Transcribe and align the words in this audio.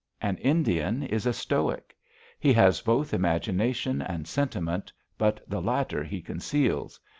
An 0.19 0.37
Indian 0.37 1.03
is 1.03 1.27
a 1.27 1.31
stoic. 1.31 1.95
He 2.39 2.53
has 2.53 2.81
both 2.81 3.13
imagination 3.13 4.01
and 4.01 4.27
sentiment, 4.27 4.91
but 5.15 5.43
the 5.47 5.61
latter 5.61 6.03
he 6.03 6.23
conceals. 6.23 6.99